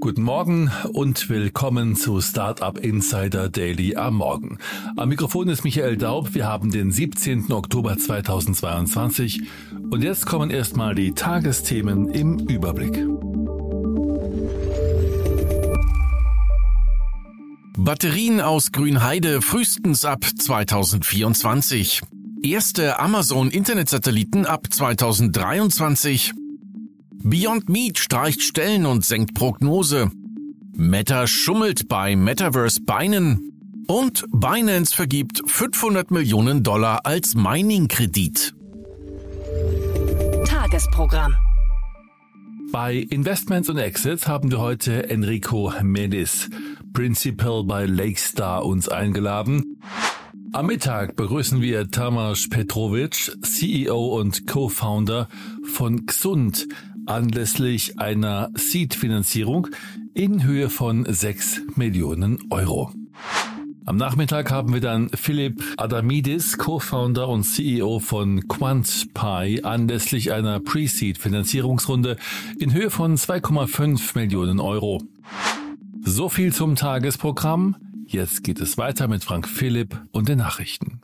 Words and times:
Guten 0.00 0.22
Morgen 0.22 0.72
und 0.94 1.28
willkommen 1.28 1.94
zu 1.94 2.22
Startup 2.22 2.78
Insider 2.78 3.50
Daily 3.50 3.96
am 3.96 4.14
Morgen. 4.16 4.56
Am 4.96 5.10
Mikrofon 5.10 5.50
ist 5.50 5.62
Michael 5.62 5.98
Daub. 5.98 6.34
Wir 6.34 6.46
haben 6.46 6.70
den 6.70 6.90
17. 6.90 7.52
Oktober 7.52 7.98
2022 7.98 9.42
und 9.90 10.02
jetzt 10.02 10.24
kommen 10.24 10.50
erstmal 10.50 10.94
die 10.94 11.12
Tagesthemen 11.12 12.08
im 12.08 12.38
Überblick. 12.38 13.06
Batterien 17.76 18.40
aus 18.40 18.72
Grünheide 18.72 19.42
frühestens 19.42 20.06
ab 20.06 20.24
2024. 20.24 22.00
Erste 22.42 22.98
Amazon-Internetsatelliten 22.98 24.46
ab 24.46 24.66
2023. 24.70 26.32
Beyond 27.22 27.68
Meat 27.68 27.98
streicht 27.98 28.40
Stellen 28.40 28.86
und 28.86 29.04
senkt 29.04 29.34
Prognose. 29.34 30.10
Meta 30.72 31.26
schummelt 31.26 31.86
bei 31.86 32.16
Metaverse 32.16 32.80
Beinen. 32.80 33.84
Und 33.86 34.24
Binance 34.32 34.94
vergibt 34.94 35.42
500 35.46 36.10
Millionen 36.10 36.62
Dollar 36.62 37.04
als 37.04 37.34
Mining-Kredit. 37.34 38.54
Tagesprogramm. 40.46 41.34
Bei 42.72 42.94
Investments 42.94 43.68
und 43.68 43.76
Exits 43.76 44.26
haben 44.26 44.50
wir 44.50 44.60
heute 44.60 45.10
Enrico 45.10 45.72
Menis, 45.82 46.48
Principal 46.94 47.64
bei 47.64 47.84
Lakestar, 47.84 48.64
uns 48.64 48.88
eingeladen. 48.88 49.80
Am 50.52 50.66
Mittag 50.66 51.14
begrüßen 51.14 51.60
wir 51.60 51.90
Tamas 51.90 52.48
Petrovic, 52.48 53.30
CEO 53.42 54.18
und 54.18 54.48
Co-Founder 54.48 55.28
von 55.62 56.06
Xund, 56.06 56.66
anlässlich 57.10 57.98
einer 57.98 58.50
Seed-Finanzierung 58.54 59.66
in 60.14 60.44
Höhe 60.44 60.70
von 60.70 61.04
6 61.04 61.62
Millionen 61.74 62.38
Euro. 62.50 62.92
Am 63.84 63.96
Nachmittag 63.96 64.52
haben 64.52 64.72
wir 64.72 64.80
dann 64.80 65.10
Philipp 65.10 65.60
Adamidis, 65.76 66.56
Co-Founder 66.56 67.28
und 67.28 67.42
CEO 67.42 67.98
von 67.98 68.46
QuantPy, 68.46 69.62
anlässlich 69.64 70.30
einer 70.30 70.60
Pre-Seed-Finanzierungsrunde 70.60 72.16
in 72.60 72.72
Höhe 72.72 72.90
von 72.90 73.16
2,5 73.16 74.16
Millionen 74.16 74.60
Euro. 74.60 75.02
So 76.02 76.28
viel 76.28 76.54
zum 76.54 76.76
Tagesprogramm. 76.76 77.76
Jetzt 78.06 78.44
geht 78.44 78.60
es 78.60 78.78
weiter 78.78 79.08
mit 79.08 79.24
Frank 79.24 79.48
Philipp 79.48 80.00
und 80.12 80.28
den 80.28 80.38
Nachrichten. 80.38 81.00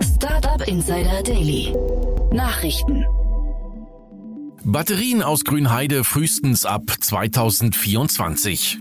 Startup 0.00 0.66
Insider 0.66 1.22
Daily. 1.22 1.72
Nachrichten. 2.32 3.04
Batterien 4.64 5.22
aus 5.22 5.44
Grünheide 5.44 6.04
frühestens 6.04 6.64
ab 6.64 6.82
2024. 7.00 8.80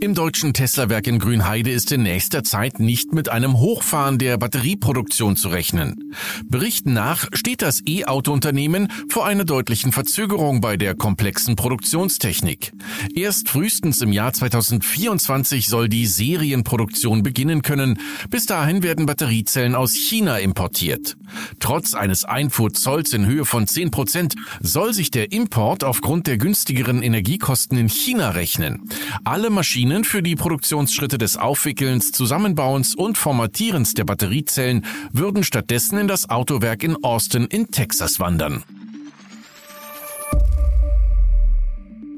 Im 0.00 0.14
deutschen 0.14 0.52
Tesla-Werk 0.52 1.06
in 1.06 1.18
Grünheide 1.18 1.70
ist 1.70 1.92
in 1.92 2.02
nächster 2.02 2.44
Zeit 2.44 2.80
nicht 2.80 3.12
mit 3.12 3.28
einem 3.28 3.58
Hochfahren 3.58 4.18
der 4.18 4.36
Batterieproduktion 4.38 5.36
zu 5.36 5.48
rechnen. 5.48 6.12
Berichten 6.46 6.92
nach 6.92 7.28
steht 7.32 7.62
das 7.62 7.82
E-Auto-Unternehmen 7.86 8.88
vor 9.08 9.26
einer 9.26 9.44
deutlichen 9.44 9.92
Verzögerung 9.92 10.60
bei 10.60 10.76
der 10.76 10.94
komplexen 10.94 11.56
Produktionstechnik. 11.56 12.72
Erst 13.14 13.48
frühestens 13.48 14.00
im 14.00 14.12
Jahr 14.12 14.32
2024 14.32 15.68
soll 15.68 15.88
die 15.88 16.06
Serienproduktion 16.06 17.22
beginnen 17.22 17.62
können. 17.62 17.98
Bis 18.30 18.46
dahin 18.46 18.82
werden 18.82 19.06
Batteriezellen 19.06 19.74
aus 19.74 19.94
China 19.94 20.38
importiert. 20.38 21.16
Trotz 21.60 21.94
eines 21.94 22.24
Einfuhrzolls 22.24 23.12
in 23.12 23.26
Höhe 23.26 23.44
von 23.44 23.66
10 23.66 23.90
Prozent 23.90 24.34
soll 24.60 24.92
sich 24.92 25.10
der 25.10 25.32
Import 25.32 25.84
aufgrund 25.84 26.26
der 26.26 26.38
günstigeren 26.38 27.02
Energiekosten 27.02 27.78
in 27.78 27.88
China 27.88 28.30
rechnen. 28.30 28.88
Alle 29.24 29.50
Maschinen 29.56 30.04
für 30.04 30.22
die 30.22 30.36
Produktionsschritte 30.36 31.16
des 31.16 31.38
Aufwickelns, 31.38 32.12
Zusammenbauens 32.12 32.94
und 32.94 33.16
Formatierens 33.16 33.94
der 33.94 34.04
Batteriezellen 34.04 34.84
würden 35.12 35.44
stattdessen 35.44 35.98
in 35.98 36.08
das 36.08 36.28
Autowerk 36.28 36.82
in 36.82 37.02
Austin 37.02 37.46
in 37.46 37.70
Texas 37.70 38.20
wandern. 38.20 38.62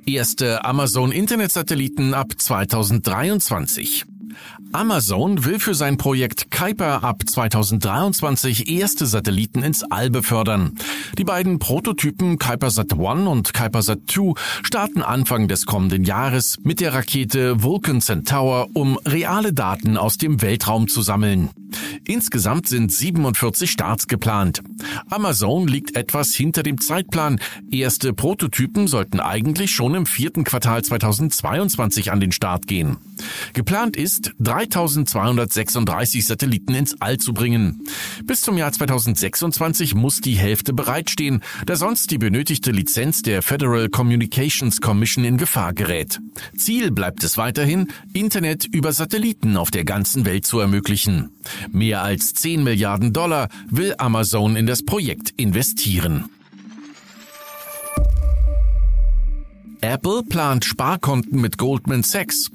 Erste 0.04 0.64
Amazon-Internetsatelliten 0.64 2.12
ab 2.12 2.32
2023. 2.36 4.04
Amazon 4.72 5.44
will 5.44 5.58
für 5.58 5.74
sein 5.74 5.96
Projekt 5.96 6.50
Kuiper 6.50 7.02
ab 7.02 7.22
2023 7.26 8.68
erste 8.70 9.06
Satelliten 9.06 9.62
ins 9.62 9.82
All 9.90 10.10
befördern. 10.10 10.74
Die 11.16 11.24
beiden 11.24 11.58
Prototypen 11.58 12.38
Kuipersat 12.38 12.92
1 12.92 13.26
und 13.26 13.54
Kuipersat 13.54 14.00
2 14.06 14.34
starten 14.62 15.02
Anfang 15.02 15.48
des 15.48 15.66
kommenden 15.66 16.04
Jahres 16.04 16.58
mit 16.62 16.80
der 16.80 16.94
Rakete 16.94 17.62
Vulcan 17.62 18.00
Centaur, 18.00 18.68
um 18.74 18.98
reale 19.06 19.52
Daten 19.52 19.96
aus 19.96 20.18
dem 20.18 20.42
Weltraum 20.42 20.88
zu 20.88 21.02
sammeln. 21.02 21.50
Insgesamt 22.04 22.66
sind 22.68 22.92
47 22.92 23.70
Starts 23.70 24.06
geplant. 24.06 24.62
Amazon 25.10 25.68
liegt 25.68 25.96
etwas 25.96 26.34
hinter 26.34 26.62
dem 26.62 26.80
Zeitplan. 26.80 27.40
Erste 27.70 28.12
Prototypen 28.12 28.86
sollten 28.86 29.20
eigentlich 29.20 29.72
schon 29.72 29.94
im 29.94 30.06
vierten 30.06 30.44
Quartal 30.44 30.82
2022 30.82 32.10
an 32.10 32.20
den 32.20 32.32
Start 32.32 32.66
gehen. 32.66 32.96
Geplant 33.52 33.96
ist, 33.96 34.32
3236 34.40 36.26
Satelliten 36.26 36.74
ins 36.74 37.00
All 37.00 37.18
zu 37.18 37.32
bringen. 37.32 37.84
Bis 38.24 38.42
zum 38.42 38.56
Jahr 38.56 38.72
2026 38.72 39.94
muss 39.94 40.20
die 40.20 40.36
Hälfte 40.36 40.72
bereitstehen, 40.72 41.42
da 41.66 41.76
sonst 41.76 42.10
die 42.10 42.18
benötigte 42.18 42.70
Lizenz 42.70 43.22
der 43.22 43.42
Federal 43.42 43.88
Communications 43.88 44.80
Commission 44.80 45.24
in 45.24 45.36
Gefahr 45.36 45.72
gerät. 45.72 46.20
Ziel 46.56 46.90
bleibt 46.90 47.24
es 47.24 47.36
weiterhin, 47.36 47.88
Internet 48.12 48.66
über 48.66 48.92
Satelliten 48.92 49.56
auf 49.56 49.70
der 49.70 49.84
ganzen 49.84 50.24
Welt 50.24 50.46
zu 50.46 50.60
ermöglichen. 50.60 51.30
Mehr 51.70 52.02
als 52.02 52.34
10 52.34 52.62
Milliarden 52.64 53.12
Dollar 53.12 53.48
will 53.70 53.94
Amazon 53.98 54.56
in 54.56 54.66
das 54.66 54.84
Projekt 54.84 55.30
investieren. 55.36 56.30
Apple 59.80 60.22
plant 60.24 60.64
Sparkonten 60.64 61.40
mit 61.40 61.56
Goldman 61.56 62.02
Sachs. 62.02 62.50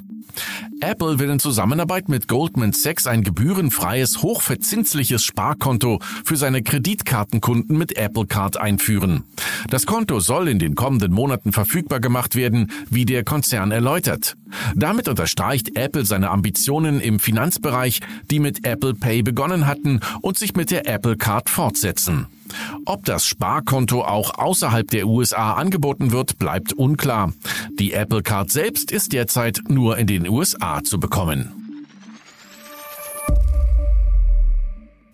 Apple 0.80 1.20
will 1.20 1.30
in 1.30 1.40
Zusammenarbeit 1.40 2.10
mit 2.10 2.28
Goldman 2.28 2.74
Sachs 2.74 3.08
ein 3.08 3.24
gebührenfreies, 3.24 4.22
hochverzinsliches 4.22 5.24
Sparkonto 5.24 6.00
für 6.26 6.36
seine 6.36 6.62
Kreditkartenkunden 6.62 7.78
mit 7.78 7.98
Apple 7.98 8.26
Card 8.26 8.58
einführen. 8.58 9.24
Das 9.70 9.86
Konto 9.86 10.20
soll 10.20 10.48
in 10.48 10.60
den 10.60 10.76
kommenden 10.76 11.14
Monaten 11.14 11.52
verfügbar 11.52 12.00
gemacht 12.00 12.36
werden, 12.36 12.72
wie 12.90 13.06
der 13.06 13.24
Konzern 13.24 13.72
erläutert. 13.72 14.36
Damit 14.76 15.08
unterstreicht 15.08 15.78
Apple 15.78 16.06
seine 16.06 16.30
Ambitionen 16.30 17.00
im 17.00 17.20
Finanzbereich, 17.20 18.02
die 18.30 18.40
mit 18.40 18.66
Apple 18.66 18.94
Pay 18.94 19.24
begonnen 19.24 19.68
hatten 19.68 20.00
und 20.22 20.38
sich 20.38 20.56
mit 20.56 20.72
der 20.72 20.88
Apple 20.88 21.18
Card 21.18 21.50
fortsetzen. 21.50 22.28
Ob 22.86 23.06
das 23.06 23.26
Sparkonto 23.26 24.04
auch 24.04 24.38
außerhalb 24.38 24.90
der 24.90 25.08
USA 25.08 25.54
angeboten 25.54 26.12
wird, 26.12 26.38
bleibt 26.40 26.74
unklar. 26.74 27.34
Die 27.80 27.94
Apple 27.94 28.22
Card 28.22 28.52
selbst 28.52 28.92
ist 28.92 29.14
derzeit 29.14 29.62
nur 29.68 29.98
in 29.98 30.08
den 30.08 30.28
USA 30.28 30.84
zu 30.84 31.00
bekommen. 31.00 31.64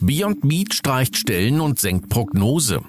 Beyond 0.02 0.46
Meat 0.46 0.74
streicht 0.74 1.18
Stellen 1.18 1.60
und 1.60 1.78
senkt 1.78 2.10
Prognose. 2.10 2.82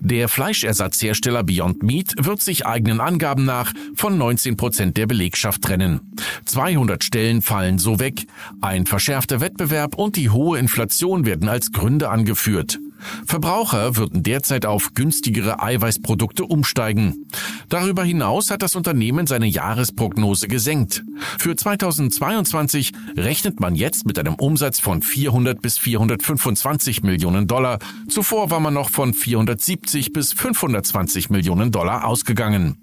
Der 0.00 0.28
Fleischersatzhersteller 0.28 1.44
Beyond 1.44 1.82
Meat 1.82 2.14
wird 2.18 2.42
sich 2.42 2.66
eigenen 2.66 3.00
Angaben 3.00 3.44
nach 3.44 3.72
von 3.94 4.18
19 4.18 4.56
Prozent 4.56 4.96
der 4.96 5.06
Belegschaft 5.06 5.62
trennen. 5.62 6.00
200 6.46 7.04
Stellen 7.04 7.42
fallen 7.42 7.78
so 7.78 8.00
weg. 8.00 8.26
Ein 8.60 8.86
verschärfter 8.86 9.40
Wettbewerb 9.40 9.94
und 9.94 10.16
die 10.16 10.30
hohe 10.30 10.58
Inflation 10.58 11.24
werden 11.24 11.48
als 11.48 11.70
Gründe 11.70 12.10
angeführt. 12.10 12.78
Verbraucher 13.26 13.96
würden 13.96 14.22
derzeit 14.22 14.66
auf 14.66 14.94
günstigere 14.94 15.62
Eiweißprodukte 15.62 16.44
umsteigen. 16.44 17.26
Darüber 17.68 18.04
hinaus 18.04 18.50
hat 18.50 18.62
das 18.62 18.76
Unternehmen 18.76 19.26
seine 19.26 19.46
Jahresprognose 19.46 20.48
gesenkt. 20.48 21.04
Für 21.38 21.56
2022 21.56 22.92
rechnet 23.16 23.60
man 23.60 23.74
jetzt 23.74 24.06
mit 24.06 24.18
einem 24.18 24.34
Umsatz 24.34 24.80
von 24.80 25.02
400 25.02 25.60
bis 25.60 25.78
425 25.78 27.02
Millionen 27.02 27.46
Dollar. 27.46 27.78
Zuvor 28.08 28.50
war 28.50 28.60
man 28.60 28.74
noch 28.74 28.90
von 28.90 29.14
470 29.14 30.12
bis 30.12 30.32
520 30.32 31.30
Millionen 31.30 31.70
Dollar 31.72 32.06
ausgegangen. 32.06 32.76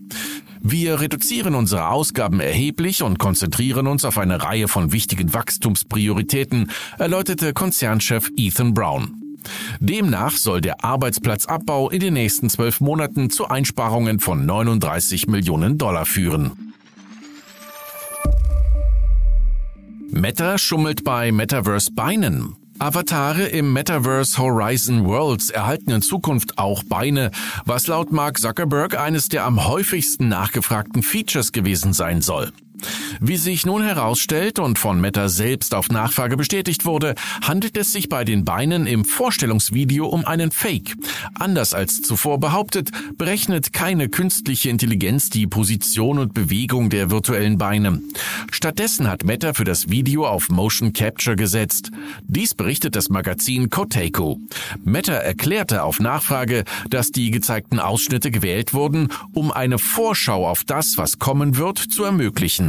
Wir 0.62 1.00
reduzieren 1.00 1.56
unsere 1.56 1.90
Ausgaben 1.90 2.40
erheblich 2.40 3.04
und 3.04 3.20
konzentrieren 3.20 3.88
uns 3.88 4.06
auf 4.06 4.18
eine 4.18 4.44
Reihe 4.44 4.68
von 4.68 4.92
wichtigen 4.92 5.34
Wachstumsprioritäten, 5.34 6.72
erläuterte 6.98 7.54
Konzernchef 7.54 8.32
Ethan 8.36 8.74
Brown. 8.74 9.27
Demnach 9.80 10.38
soll 10.38 10.62
der 10.62 10.84
Arbeitsplatzabbau 10.84 11.90
in 11.90 12.00
den 12.00 12.14
nächsten 12.14 12.50
zwölf 12.50 12.80
Monaten 12.80 13.30
zu 13.30 13.48
Einsparungen 13.48 14.20
von 14.20 14.46
39 14.46 15.28
Millionen 15.28 15.78
Dollar 15.78 16.06
führen. 16.06 16.74
Meta 20.10 20.58
schummelt 20.58 21.04
bei 21.04 21.32
Metaverse 21.32 21.92
Beinen. 21.94 22.56
Avatare 22.80 23.48
im 23.48 23.74
Metaverse 23.74 24.38
Horizon 24.38 25.06
Worlds 25.06 25.50
erhalten 25.50 25.90
in 25.92 26.02
Zukunft 26.02 26.60
auch 26.60 26.84
Beine, 26.84 27.32
was 27.66 27.88
laut 27.88 28.12
Mark 28.12 28.38
Zuckerberg 28.40 29.00
eines 29.00 29.30
der 29.30 29.46
am 29.46 29.68
häufigsten 29.68 30.28
nachgefragten 30.28 31.02
Features 31.02 31.52
gewesen 31.52 31.94
sein 31.94 32.22
soll. 32.22 32.52
Wie 33.20 33.38
sich 33.38 33.66
nun 33.66 33.82
herausstellt 33.82 34.60
und 34.60 34.78
von 34.78 35.02
Meta 35.02 35.30
selbst 35.30 35.74
auf 35.74 35.90
Nachfrage 35.90 36.38
bestätigt 36.38 36.86
wurde, 36.86 37.16
handelt 37.42 37.78
es 37.78 37.92
sich 37.92 38.10
bei 38.10 38.24
den 38.24 38.46
Beinen 38.46 38.86
im 38.86 39.06
Vorstellungsvideo 39.06 40.06
um 40.06 40.26
einen 40.26 40.52
Fake. 40.52 40.96
Anders 41.34 41.74
als 41.74 42.02
zuvor 42.02 42.40
behauptet, 42.40 42.92
berechnet 43.18 43.74
keine 43.74 44.10
künstliche 44.10 44.70
Intelligenz 44.70 45.30
die 45.30 45.48
Position 45.48 46.20
und 46.20 46.34
Bewegung 46.34 46.90
der 46.90 47.10
virtuellen 47.10 47.58
Beine. 47.58 48.02
Stattdessen 48.52 49.10
hat 49.10 49.24
Meta 49.24 49.54
für 49.54 49.64
das 49.64 49.90
Video 49.90 50.28
auf 50.28 50.50
Motion 50.50 50.94
Capture 50.94 51.36
gesetzt. 51.36 51.92
Dies 52.24 52.54
berichtet 52.54 52.96
das 52.96 53.10
Magazin 53.10 53.70
Koteiko. 53.70 54.40
Meta 54.84 55.14
erklärte 55.14 55.84
auf 55.84 56.00
Nachfrage, 56.00 56.64
dass 56.90 57.12
die 57.12 57.32
gezeigten 57.32 57.80
Ausschnitte 57.80 58.32
gewählt 58.32 58.74
wurden, 58.74 59.10
um 59.34 59.52
eine 59.52 59.80
Vorschau 59.80 60.48
auf 60.48 60.64
das, 60.64 60.98
was 60.98 61.20
kommen 61.20 61.58
wird, 61.58 61.78
zu 61.78 62.04
ermöglichen. 62.04 62.67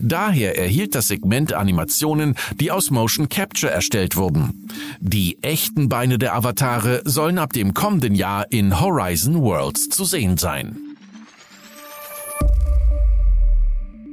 Daher 0.00 0.58
erhielt 0.58 0.94
das 0.94 1.08
Segment 1.08 1.52
Animationen, 1.52 2.34
die 2.60 2.70
aus 2.70 2.90
Motion 2.90 3.28
Capture 3.28 3.72
erstellt 3.72 4.16
wurden. 4.16 4.68
Die 5.00 5.38
echten 5.42 5.88
Beine 5.88 6.18
der 6.18 6.34
Avatare 6.34 7.02
sollen 7.04 7.38
ab 7.38 7.52
dem 7.52 7.74
kommenden 7.74 8.14
Jahr 8.14 8.46
in 8.50 8.80
Horizon 8.80 9.40
Worlds 9.42 9.88
zu 9.88 10.04
sehen 10.04 10.36
sein. 10.36 10.76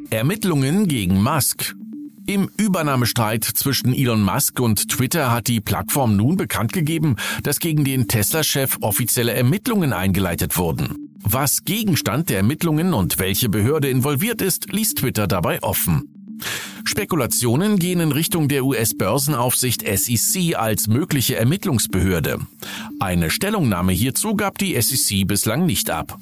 Ermittlungen 0.10 0.88
gegen 0.88 1.22
Musk. 1.22 1.76
Im 2.28 2.50
Übernahmestreit 2.58 3.44
zwischen 3.44 3.94
Elon 3.94 4.24
Musk 4.24 4.60
und 4.60 4.90
Twitter 4.90 5.32
hat 5.32 5.48
die 5.48 5.62
Plattform 5.62 6.16
nun 6.16 6.38
bekannt 6.38 6.74
gegeben, 6.74 7.18
dass 7.44 7.60
gegen 7.60 7.84
den 7.84 8.08
Tesla-Chef 8.08 8.78
offizielle 8.82 9.34
Ermittlungen 9.34 9.94
eingeleitet 9.94 10.58
wurden. 10.58 11.15
Was 11.28 11.66
Gegenstand 11.66 12.30
der 12.30 12.38
Ermittlungen 12.38 12.94
und 12.94 13.18
welche 13.18 13.50
Behörde 13.50 13.90
involviert 13.90 14.44
ist, 14.44 14.72
ließ 14.72 14.94
Twitter 14.94 15.26
dabei 15.26 15.62
offen. 15.64 16.38
Spekulationen 16.84 17.80
gehen 17.80 18.00
in 18.00 18.12
Richtung 18.12 18.48
der 18.48 18.64
US-Börsenaufsicht 18.64 19.82
SEC 19.82 20.56
als 20.56 20.88
mögliche 20.88 21.36
Ermittlungsbehörde. 21.36 22.40
Eine 23.00 23.32
Stellungnahme 23.32 23.92
hierzu 23.92 24.36
gab 24.36 24.60
die 24.60 24.80
SEC 24.80 25.28
bislang 25.28 25.66
nicht 25.66 25.90
ab. 25.90 26.20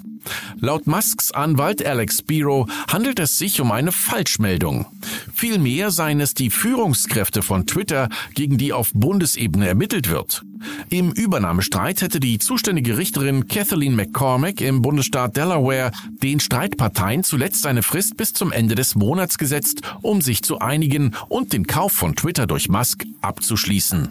Laut 0.60 0.88
Musks 0.88 1.32
Anwalt 1.32 1.86
Alex 1.86 2.20
Spiro 2.20 2.68
handelt 2.88 3.20
es 3.20 3.38
sich 3.38 3.62
um 3.62 3.72
eine 3.72 3.92
Falschmeldung. 3.92 4.86
Vielmehr 5.34 5.92
seien 5.92 6.22
es 6.22 6.34
die 6.34 6.50
Führungskräfte 6.50 7.42
von 7.42 7.66
Twitter, 7.66 8.10
gegen 8.34 8.58
die 8.58 8.74
auf 8.74 8.92
Bundesebene 8.94 9.68
ermittelt 9.68 10.10
wird. 10.10 10.44
Im 10.90 11.12
Übernahmestreit 11.12 12.02
hätte 12.02 12.20
die 12.20 12.40
zuständige 12.40 12.98
Richterin 12.98 13.48
Kathleen 13.48 13.96
McCormack 13.96 14.62
im 14.62 14.82
Bundesstaat 14.82 15.36
Delaware 15.36 15.92
den 16.22 16.40
Streitparteien 16.40 17.24
zuletzt 17.24 17.66
eine 17.66 17.84
Frist 17.84 18.16
bis 18.18 18.34
zum 18.34 18.52
Ende 18.52 18.76
des 18.76 18.96
Monats 18.96 19.38
gesetzt, 19.38 19.82
um 20.02 20.22
sich 20.22 20.44
zu 20.44 20.60
einigen 20.60 21.16
und 21.28 21.54
den 21.54 21.68
Kauf 21.68 21.92
von 21.92 22.16
Twitter 22.16 22.48
durch 22.48 22.70
Musk 22.70 23.06
abzuschließen. 23.22 24.10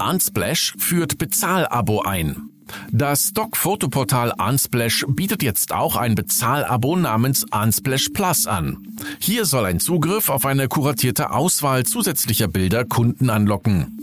Unsplash 0.00 0.74
führt 0.78 1.18
Bezahlabo 1.18 2.02
ein. 2.02 2.49
Das 2.90 3.28
Stock-Fotoportal 3.28 4.32
Unsplash 4.38 5.04
bietet 5.08 5.42
jetzt 5.42 5.72
auch 5.72 5.96
ein 5.96 6.14
Bezahlabo 6.14 6.96
namens 6.96 7.44
Unsplash 7.50 8.08
Plus 8.12 8.46
an. 8.46 8.78
Hier 9.18 9.44
soll 9.44 9.66
ein 9.66 9.80
Zugriff 9.80 10.28
auf 10.28 10.44
eine 10.44 10.68
kuratierte 10.68 11.30
Auswahl 11.30 11.84
zusätzlicher 11.84 12.48
Bilder 12.48 12.84
Kunden 12.84 13.30
anlocken. 13.30 14.00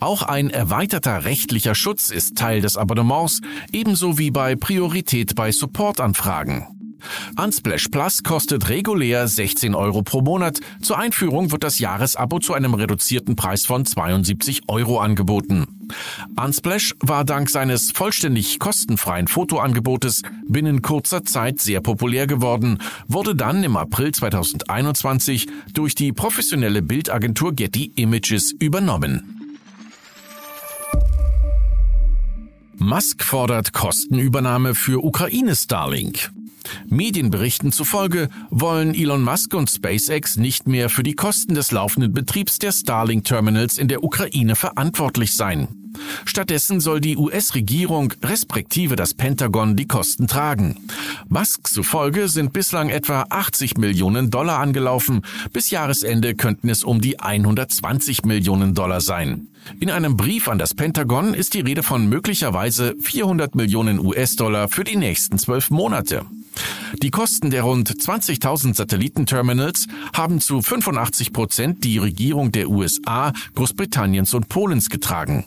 Auch 0.00 0.22
ein 0.22 0.50
erweiterter 0.50 1.24
rechtlicher 1.24 1.74
Schutz 1.74 2.10
ist 2.10 2.36
Teil 2.36 2.60
des 2.60 2.76
Abonnements, 2.76 3.40
ebenso 3.72 4.18
wie 4.18 4.30
bei 4.30 4.56
Priorität 4.56 5.34
bei 5.34 5.52
Supportanfragen. 5.52 6.77
Unsplash 7.36 7.88
Plus 7.88 8.22
kostet 8.22 8.68
regulär 8.68 9.28
16 9.28 9.74
Euro 9.74 10.02
pro 10.02 10.20
Monat. 10.20 10.60
Zur 10.82 10.98
Einführung 10.98 11.52
wird 11.52 11.64
das 11.64 11.78
Jahresabo 11.78 12.38
zu 12.38 12.54
einem 12.54 12.74
reduzierten 12.74 13.36
Preis 13.36 13.66
von 13.66 13.84
72 13.84 14.62
Euro 14.68 15.00
angeboten. 15.00 15.66
Unsplash 16.36 16.94
war 17.00 17.24
dank 17.24 17.50
seines 17.50 17.90
vollständig 17.92 18.58
kostenfreien 18.58 19.28
Fotoangebotes 19.28 20.22
binnen 20.46 20.82
kurzer 20.82 21.24
Zeit 21.24 21.60
sehr 21.60 21.80
populär 21.80 22.26
geworden, 22.26 22.78
wurde 23.06 23.34
dann 23.34 23.64
im 23.64 23.76
April 23.76 24.12
2021 24.12 25.46
durch 25.72 25.94
die 25.94 26.12
professionelle 26.12 26.82
Bildagentur 26.82 27.54
Getty 27.54 27.92
Images 27.96 28.52
übernommen. 28.52 29.34
Musk 32.76 33.24
fordert 33.24 33.72
Kostenübernahme 33.72 34.74
für 34.74 35.04
Ukraine 35.04 35.56
Starlink. 35.56 36.30
Medienberichten 36.86 37.72
zufolge 37.72 38.28
wollen 38.50 38.94
Elon 38.94 39.22
Musk 39.22 39.54
und 39.54 39.70
SpaceX 39.70 40.36
nicht 40.36 40.66
mehr 40.66 40.88
für 40.88 41.02
die 41.02 41.14
Kosten 41.14 41.54
des 41.54 41.72
laufenden 41.72 42.12
Betriebs 42.12 42.58
der 42.58 42.72
Starlink-Terminals 42.72 43.78
in 43.78 43.88
der 43.88 44.04
Ukraine 44.04 44.56
verantwortlich 44.56 45.36
sein. 45.36 45.68
Stattdessen 46.24 46.80
soll 46.80 47.00
die 47.00 47.16
US-Regierung 47.16 48.12
respektive 48.22 48.96
das 48.96 49.14
Pentagon 49.14 49.76
die 49.76 49.86
Kosten 49.86 50.26
tragen. 50.26 50.76
Musk 51.28 51.66
zufolge 51.66 52.28
sind 52.28 52.52
bislang 52.52 52.88
etwa 52.88 53.26
80 53.30 53.78
Millionen 53.78 54.30
Dollar 54.30 54.58
angelaufen. 54.58 55.22
Bis 55.52 55.70
Jahresende 55.70 56.34
könnten 56.34 56.68
es 56.68 56.84
um 56.84 57.00
die 57.00 57.20
120 57.20 58.24
Millionen 58.24 58.74
Dollar 58.74 59.00
sein. 59.00 59.48
In 59.80 59.90
einem 59.90 60.16
Brief 60.16 60.48
an 60.48 60.58
das 60.58 60.74
Pentagon 60.74 61.34
ist 61.34 61.54
die 61.54 61.60
Rede 61.60 61.82
von 61.82 62.08
möglicherweise 62.08 62.94
400 63.00 63.54
Millionen 63.54 63.98
US-Dollar 63.98 64.68
für 64.68 64.84
die 64.84 64.96
nächsten 64.96 65.38
zwölf 65.38 65.70
Monate. 65.70 66.24
Die 67.02 67.10
Kosten 67.10 67.50
der 67.50 67.62
rund 67.62 67.90
20.000 67.90 68.74
Satellitenterminals 68.74 69.86
haben 70.12 70.40
zu 70.40 70.62
85 70.62 71.32
Prozent 71.32 71.84
die 71.84 71.98
Regierung 71.98 72.52
der 72.52 72.68
USA, 72.68 73.32
Großbritanniens 73.54 74.34
und 74.34 74.48
Polens 74.48 74.90
getragen. 74.90 75.44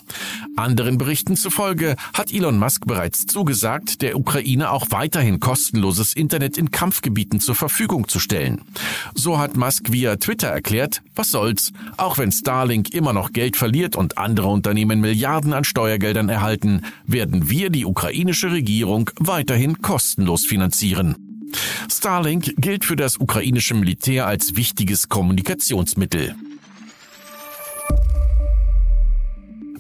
Anderen 0.55 0.97
Berichten 0.97 1.35
zufolge 1.35 1.95
hat 2.13 2.31
Elon 2.31 2.57
Musk 2.57 2.85
bereits 2.85 3.25
zugesagt, 3.25 4.01
der 4.01 4.17
Ukraine 4.17 4.71
auch 4.71 4.87
weiterhin 4.91 5.39
kostenloses 5.39 6.13
Internet 6.13 6.57
in 6.57 6.71
Kampfgebieten 6.71 7.39
zur 7.39 7.55
Verfügung 7.55 8.07
zu 8.07 8.19
stellen. 8.19 8.61
So 9.15 9.39
hat 9.39 9.57
Musk 9.57 9.91
via 9.91 10.15
Twitter 10.17 10.47
erklärt, 10.47 11.01
was 11.15 11.31
soll's, 11.31 11.71
auch 11.97 12.17
wenn 12.17 12.31
Starlink 12.31 12.93
immer 12.93 13.13
noch 13.13 13.33
Geld 13.33 13.57
verliert 13.57 13.95
und 13.95 14.17
andere 14.17 14.47
Unternehmen 14.47 15.01
Milliarden 15.01 15.53
an 15.53 15.63
Steuergeldern 15.63 16.29
erhalten, 16.29 16.83
werden 17.05 17.49
wir 17.49 17.69
die 17.69 17.85
ukrainische 17.85 18.51
Regierung 18.51 19.09
weiterhin 19.19 19.81
kostenlos 19.81 20.45
finanzieren. 20.45 21.00
Starlink 21.89 22.53
gilt 22.57 22.85
für 22.85 22.95
das 22.95 23.17
ukrainische 23.17 23.73
Militär 23.73 24.27
als 24.27 24.55
wichtiges 24.55 25.09
Kommunikationsmittel. 25.09 26.35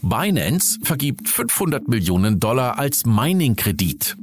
Binance 0.01 0.79
vergibt 0.83 1.29
500 1.29 1.87
Millionen 1.87 2.39
Dollar 2.39 2.79
als 2.79 3.05
Mining-Kredit. 3.05 4.17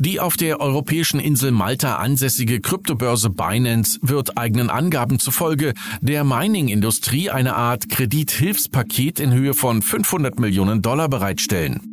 Die 0.00 0.20
auf 0.20 0.36
der 0.36 0.60
europäischen 0.60 1.18
Insel 1.18 1.50
Malta 1.50 1.96
ansässige 1.96 2.60
Kryptobörse 2.60 3.30
Binance 3.30 3.98
wird 4.02 4.38
eigenen 4.38 4.70
Angaben 4.70 5.18
zufolge 5.18 5.74
der 6.00 6.22
Mining-Industrie 6.22 7.30
eine 7.30 7.56
Art 7.56 7.88
Kredithilfspaket 7.88 9.18
in 9.18 9.32
Höhe 9.32 9.54
von 9.54 9.82
500 9.82 10.38
Millionen 10.38 10.82
Dollar 10.82 11.08
bereitstellen. 11.08 11.87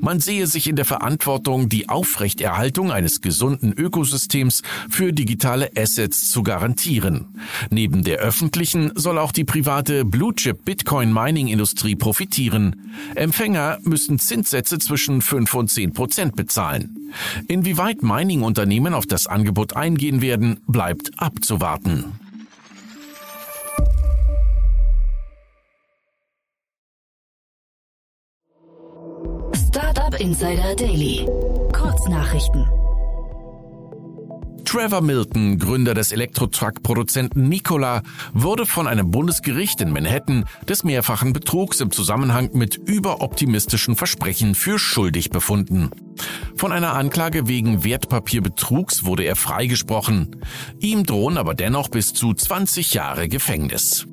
Man 0.00 0.20
sehe 0.20 0.46
sich 0.46 0.68
in 0.68 0.76
der 0.76 0.84
Verantwortung, 0.84 1.68
die 1.68 1.88
Aufrechterhaltung 1.88 2.90
eines 2.92 3.20
gesunden 3.20 3.72
Ökosystems 3.72 4.62
für 4.88 5.12
digitale 5.12 5.70
Assets 5.76 6.30
zu 6.30 6.42
garantieren. 6.42 7.34
Neben 7.70 8.04
der 8.04 8.18
öffentlichen 8.18 8.92
soll 8.94 9.18
auch 9.18 9.32
die 9.32 9.44
private 9.44 10.04
Blue-Chip 10.04 10.64
Bitcoin 10.64 11.12
Mining 11.12 11.48
Industrie 11.48 11.96
profitieren. 11.96 12.90
Empfänger 13.14 13.78
müssen 13.82 14.18
Zinssätze 14.18 14.78
zwischen 14.78 15.22
5 15.22 15.54
und 15.54 15.70
10 15.70 15.92
Prozent 15.92 16.36
bezahlen. 16.36 17.10
Inwieweit 17.48 18.02
Mining-Unternehmen 18.02 18.94
auf 18.94 19.06
das 19.06 19.26
Angebot 19.26 19.76
eingehen 19.76 20.22
werden, 20.22 20.60
bleibt 20.66 21.10
abzuwarten. 21.16 22.12
Startup 29.90 30.20
Insider 30.20 30.76
Daily. 30.76 31.26
Kurznachrichten. 31.72 32.64
Trevor 34.64 35.00
Milton, 35.00 35.58
Gründer 35.58 35.94
des 35.94 36.12
Elektrotruck-Produzenten 36.12 37.48
Nikola, 37.48 38.02
wurde 38.32 38.66
von 38.66 38.86
einem 38.86 39.10
Bundesgericht 39.10 39.80
in 39.80 39.90
Manhattan 39.90 40.44
des 40.68 40.84
mehrfachen 40.84 41.32
Betrugs 41.32 41.80
im 41.80 41.90
Zusammenhang 41.90 42.50
mit 42.52 42.76
überoptimistischen 42.76 43.96
Versprechen 43.96 44.54
für 44.54 44.78
schuldig 44.78 45.30
befunden. 45.30 45.90
Von 46.54 46.70
einer 46.70 46.94
Anklage 46.94 47.48
wegen 47.48 47.82
Wertpapierbetrugs 47.82 49.04
wurde 49.04 49.24
er 49.24 49.34
freigesprochen. 49.34 50.36
Ihm 50.78 51.04
drohen 51.04 51.36
aber 51.36 51.54
dennoch 51.54 51.88
bis 51.88 52.14
zu 52.14 52.32
20 52.32 52.94
Jahre 52.94 53.28
Gefängnis. 53.28 54.06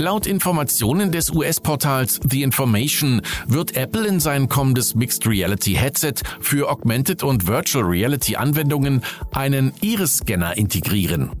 Laut 0.00 0.26
Informationen 0.26 1.12
des 1.12 1.28
US-Portals 1.28 2.20
The 2.26 2.42
Information 2.42 3.20
wird 3.46 3.76
Apple 3.76 4.06
in 4.06 4.18
sein 4.18 4.48
kommendes 4.48 4.94
Mixed 4.94 5.26
Reality 5.26 5.74
Headset 5.74 6.14
für 6.40 6.70
Augmented 6.70 7.22
und 7.22 7.46
Virtual 7.46 7.84
Reality 7.84 8.34
Anwendungen 8.34 9.02
einen 9.32 9.74
Iris-Scanner 9.82 10.56
integrieren. 10.56 11.32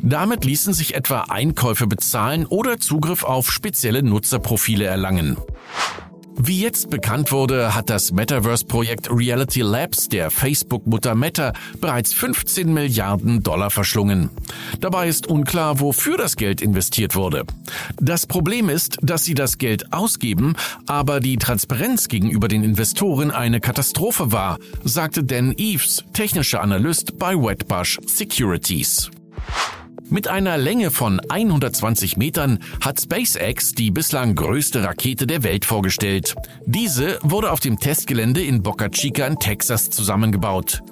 Damit 0.00 0.46
ließen 0.46 0.72
sich 0.72 0.94
etwa 0.94 1.26
Einkäufe 1.28 1.86
bezahlen 1.86 2.46
oder 2.46 2.80
Zugriff 2.80 3.22
auf 3.22 3.52
spezielle 3.52 4.02
Nutzerprofile 4.02 4.86
erlangen. 4.86 5.36
Wie 6.38 6.60
jetzt 6.60 6.90
bekannt 6.90 7.32
wurde, 7.32 7.74
hat 7.74 7.88
das 7.88 8.12
Metaverse-Projekt 8.12 9.08
Reality 9.10 9.62
Labs 9.62 10.08
der 10.08 10.30
Facebook-Mutter 10.30 11.14
Meta 11.14 11.54
bereits 11.80 12.12
15 12.12 12.72
Milliarden 12.72 13.42
Dollar 13.42 13.70
verschlungen. 13.70 14.30
Dabei 14.80 15.08
ist 15.08 15.26
unklar, 15.26 15.80
wofür 15.80 16.18
das 16.18 16.36
Geld 16.36 16.60
investiert 16.60 17.16
wurde. 17.16 17.44
Das 17.98 18.26
Problem 18.26 18.68
ist, 18.68 18.98
dass 19.02 19.24
sie 19.24 19.34
das 19.34 19.56
Geld 19.56 19.92
ausgeben, 19.94 20.56
aber 20.86 21.20
die 21.20 21.38
Transparenz 21.38 22.08
gegenüber 22.08 22.48
den 22.48 22.62
Investoren 22.62 23.30
eine 23.30 23.60
Katastrophe 23.60 24.30
war, 24.30 24.58
sagte 24.84 25.24
Dan 25.24 25.52
Eves, 25.56 26.04
technischer 26.12 26.60
Analyst 26.60 27.18
bei 27.18 27.34
Wetbush 27.34 27.98
Securities. 28.06 29.10
Mit 30.08 30.28
einer 30.28 30.56
Länge 30.56 30.92
von 30.92 31.20
120 31.28 32.16
Metern 32.16 32.60
hat 32.80 33.00
SpaceX 33.00 33.72
die 33.72 33.90
bislang 33.90 34.36
größte 34.36 34.84
Rakete 34.84 35.26
der 35.26 35.42
Welt 35.42 35.64
vorgestellt. 35.64 36.36
Diese 36.64 37.18
wurde 37.22 37.50
auf 37.50 37.58
dem 37.58 37.80
Testgelände 37.80 38.40
in 38.40 38.62
Boca 38.62 38.88
Chica 38.88 39.26
in 39.26 39.38
Texas 39.38 39.90
zusammengebaut. 39.90 40.82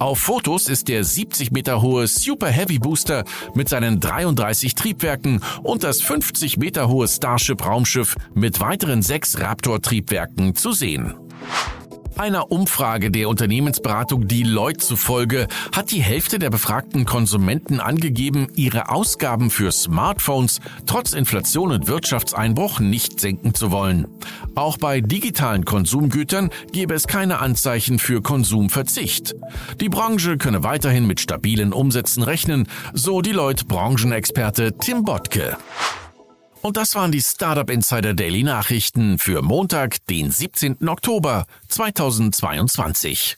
Auf 0.00 0.18
Fotos 0.18 0.68
ist 0.68 0.88
der 0.88 1.04
70 1.04 1.52
Meter 1.52 1.82
hohe 1.82 2.08
Super 2.08 2.48
Heavy 2.48 2.80
Booster 2.80 3.24
mit 3.54 3.68
seinen 3.68 4.00
33 4.00 4.74
Triebwerken 4.74 5.40
und 5.62 5.84
das 5.84 6.00
50 6.00 6.56
Meter 6.56 6.88
hohe 6.88 7.06
Starship 7.06 7.64
Raumschiff 7.64 8.16
mit 8.34 8.58
weiteren 8.60 9.02
sechs 9.02 9.38
Raptor 9.38 9.82
Triebwerken 9.82 10.56
zu 10.56 10.72
sehen. 10.72 11.14
Einer 12.16 12.52
Umfrage 12.52 13.10
der 13.10 13.28
Unternehmensberatung 13.28 14.28
Deloitte 14.28 14.78
zufolge 14.78 15.48
hat 15.72 15.90
die 15.90 16.00
Hälfte 16.00 16.38
der 16.38 16.48
befragten 16.48 17.06
Konsumenten 17.06 17.80
angegeben, 17.80 18.46
ihre 18.54 18.90
Ausgaben 18.90 19.50
für 19.50 19.72
Smartphones 19.72 20.60
trotz 20.86 21.12
Inflation 21.12 21.72
und 21.72 21.88
Wirtschaftseinbruch 21.88 22.78
nicht 22.78 23.20
senken 23.20 23.52
zu 23.52 23.72
wollen. 23.72 24.06
Auch 24.54 24.78
bei 24.78 25.00
digitalen 25.00 25.64
Konsumgütern 25.64 26.50
gebe 26.70 26.94
es 26.94 27.08
keine 27.08 27.40
Anzeichen 27.40 27.98
für 27.98 28.22
Konsumverzicht. 28.22 29.34
Die 29.80 29.88
Branche 29.88 30.38
könne 30.38 30.62
weiterhin 30.62 31.08
mit 31.08 31.18
stabilen 31.18 31.72
Umsätzen 31.72 32.22
rechnen, 32.22 32.68
so 32.92 33.22
Deloitte 33.22 33.64
Branchenexperte 33.64 34.78
Tim 34.78 35.04
Bottke. 35.04 35.56
Und 36.64 36.78
das 36.78 36.94
waren 36.94 37.12
die 37.12 37.20
Startup 37.20 37.68
Insider 37.68 38.14
Daily 38.14 38.42
Nachrichten 38.42 39.18
für 39.18 39.42
Montag, 39.42 39.98
den 40.06 40.30
17. 40.30 40.88
Oktober 40.88 41.44
2022. 41.68 43.36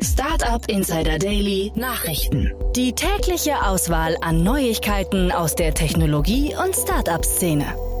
Startup 0.00 0.66
Insider 0.70 1.18
Daily 1.18 1.70
Nachrichten. 1.76 2.54
Die 2.74 2.94
tägliche 2.94 3.62
Auswahl 3.66 4.16
an 4.22 4.42
Neuigkeiten 4.42 5.30
aus 5.32 5.54
der 5.54 5.74
Technologie- 5.74 6.56
und 6.56 6.74
Startup-Szene. 6.74 7.91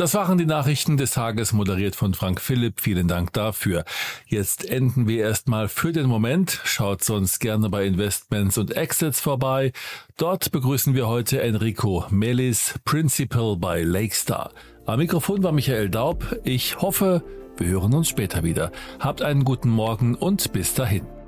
Das 0.00 0.14
waren 0.14 0.38
die 0.38 0.46
Nachrichten 0.46 0.96
des 0.96 1.10
Tages, 1.10 1.52
moderiert 1.52 1.94
von 1.94 2.14
Frank 2.14 2.40
Philipp. 2.40 2.80
Vielen 2.80 3.06
Dank 3.06 3.34
dafür. 3.34 3.84
Jetzt 4.26 4.64
enden 4.64 5.06
wir 5.06 5.22
erstmal 5.22 5.68
für 5.68 5.92
den 5.92 6.06
Moment. 6.06 6.58
Schaut 6.64 7.04
sonst 7.04 7.38
gerne 7.38 7.68
bei 7.68 7.84
Investments 7.84 8.56
und 8.56 8.74
Exits 8.74 9.20
vorbei. 9.20 9.72
Dort 10.16 10.52
begrüßen 10.52 10.94
wir 10.94 11.06
heute 11.06 11.42
Enrico 11.42 12.06
Melis, 12.08 12.80
Principal 12.86 13.58
bei 13.58 13.82
Lakestar. 13.82 14.52
Am 14.86 15.00
Mikrofon 15.00 15.42
war 15.42 15.52
Michael 15.52 15.90
Daub. 15.90 16.24
Ich 16.44 16.80
hoffe, 16.80 17.22
wir 17.58 17.68
hören 17.68 17.92
uns 17.92 18.08
später 18.08 18.42
wieder. 18.42 18.72
Habt 19.00 19.20
einen 19.20 19.44
guten 19.44 19.68
Morgen 19.68 20.14
und 20.14 20.54
bis 20.54 20.72
dahin. 20.72 21.19